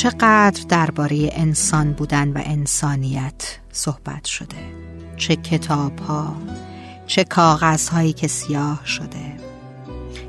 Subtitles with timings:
[0.00, 4.56] چقدر درباره انسان بودن و انسانیت صحبت شده.
[5.16, 6.36] چه کتاب ها
[7.06, 9.36] چه کاغذ هایی که سیاه شده.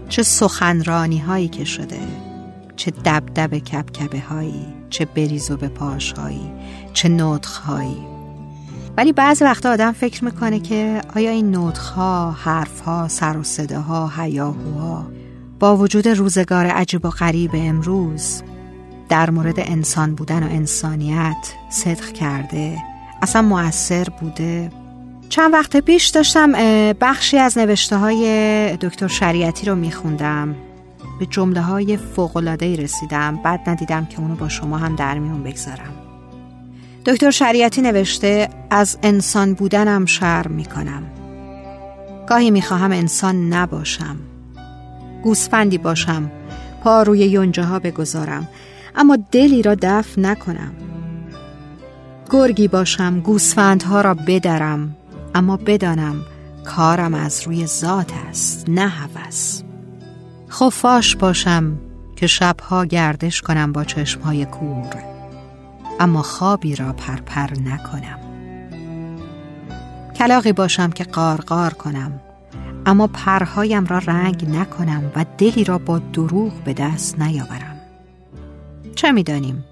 [0.09, 1.99] چه سخنرانی هایی که شده.
[2.75, 6.51] چه دبدب کبکبه هایی چه بریز و به پاش هایی
[6.93, 7.97] چه نطخ هایی
[8.97, 13.43] ولی بعضی وقتا آدم فکر می‌کنه که آیا این نطخ ها حرف ها سر و
[13.43, 15.11] صداها هیاهوها
[15.59, 18.43] با وجود روزگار عجیب و غریب امروز
[19.11, 22.77] در مورد انسان بودن و انسانیت صدق کرده.
[23.21, 24.71] اصلا مؤثر بوده.
[25.29, 26.51] چند وقت پیش داشتم
[26.93, 30.55] بخشی از نوشته های دکتر شریعتی رو میخوندم.
[31.19, 33.39] به جمله های فوقلادهی رسیدم.
[33.43, 35.93] بعد ندیدم که اونو با شما هم در میون بگذارم.
[37.05, 41.03] دکتر شریعتی نوشته از انسان بودنم شرم می‌کنم.
[42.29, 44.15] گاهی می‌خواهم انسان نباشم.
[45.23, 46.31] گوسفندی باشم.
[46.83, 48.47] پا روی یونجه ها بگذارم.
[48.95, 50.73] اما دلی را دفع نکنم.
[52.29, 54.95] گرگی باشم گوسفندها را بدرم.
[55.35, 56.15] اما بدانم
[56.65, 59.61] کارم از روی ذات است نه هوس.
[60.49, 61.79] خفاش باشم
[62.15, 65.03] که شبها گردش کنم با چشمهای کور.
[65.99, 68.19] اما خوابی را پرپر نکنم.
[70.15, 72.19] کلاقی باشم که قارقار کنم.
[72.85, 77.70] اما پرهایم را رنگ نکنم و دلی را با دروغ به دست نیاورم.
[78.95, 79.65] چه می‌دانیم؟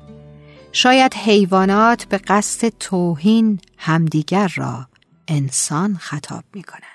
[0.72, 4.88] شاید حیوانات به قصد توهین همدیگر را
[5.28, 6.90] انسان خطاب می کنند.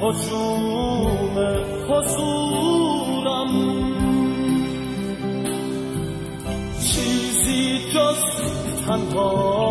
[0.00, 1.36] حجوم
[1.88, 3.52] حضورم
[6.80, 8.22] چیزی جز
[8.86, 9.61] تنهایی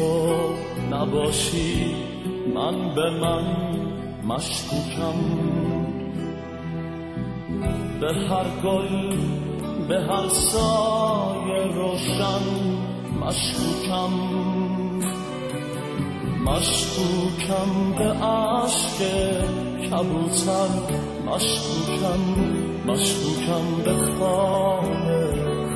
[0.00, 0.54] تو
[0.90, 1.94] نباشی
[2.54, 3.44] من به من
[4.24, 5.18] مشکوکم.
[8.00, 9.16] به هر گل
[9.88, 12.44] به هر سایه روشن
[13.20, 14.12] مشکوکم.
[16.44, 18.98] مشکوکم به عشق
[19.90, 20.70] کبوتر.
[21.26, 22.22] مشکوکم
[22.86, 25.32] مشکوکم به خانه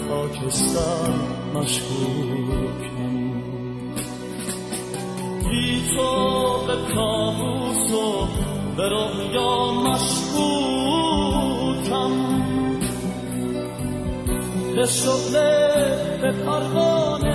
[0.08, 1.12] خاکستر.
[1.54, 2.94] مشکوکم
[5.54, 6.10] بی تو
[6.66, 8.26] به کابوس و
[8.76, 11.14] به رویا مشکوکم.
[14.76, 15.34] به شغل
[16.20, 17.33] به پروانه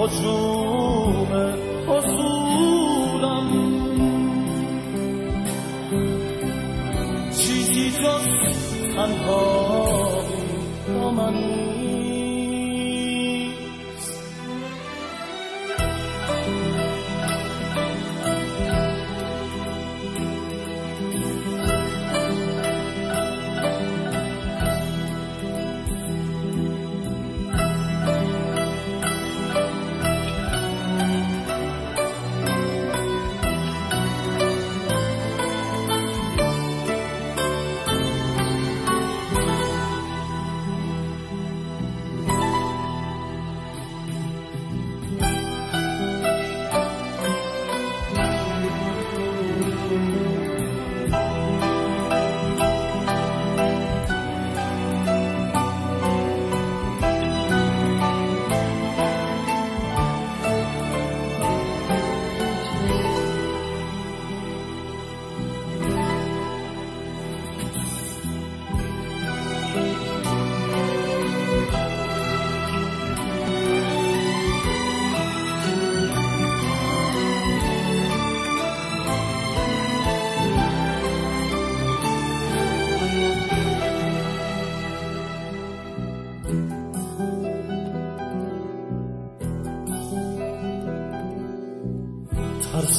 [0.00, 1.28] هجوم
[1.88, 3.48] حضورم.
[7.30, 8.26] چیزی جز
[8.96, 9.59] تنها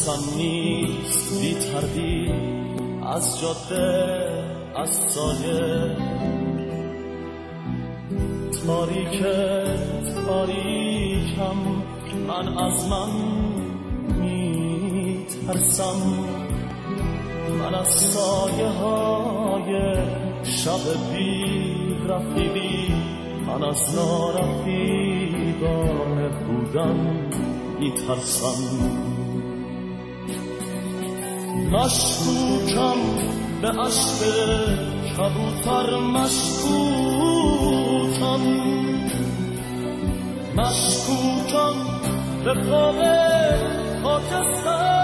[0.01, 2.31] ترسم نیست بی تردید
[3.06, 4.30] از جاده
[4.75, 5.95] از سایه.
[8.68, 9.24] تاریک
[10.25, 11.57] تاریکم
[12.27, 13.12] من از من
[14.21, 16.00] می ترسم
[17.59, 19.95] من از سایه های
[20.44, 20.83] شب
[21.13, 21.45] بی
[22.09, 22.94] رفیقی
[23.48, 25.09] من از نارفیقانه
[26.30, 26.98] بودن
[27.80, 29.10] می ترسم
[31.71, 33.00] مشکوکم
[33.62, 34.19] به عشق
[35.18, 36.81] کبوتر مشکوکم.
[40.56, 41.75] مشکوکم
[42.45, 43.00] به خواب
[44.03, 45.00] خاکستر.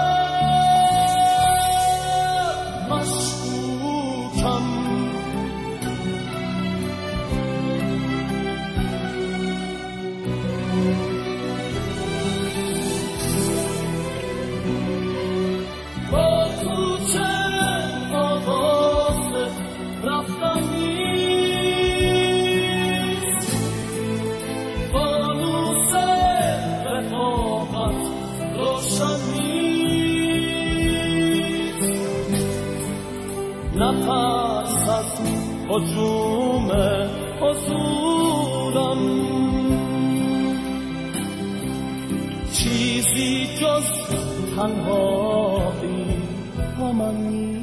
[35.78, 36.70] هجوم
[37.40, 38.98] حضورم
[42.52, 43.90] چیزی جز
[44.56, 46.06] تنهایی
[46.80, 47.57] و من